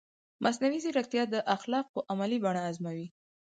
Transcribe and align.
مصنوعي 0.43 0.79
ځیرکتیا 0.83 1.23
د 1.29 1.35
اخلاقو 1.55 1.99
عملي 2.11 2.37
بڼه 2.45 2.61
ازموي. 2.69 3.07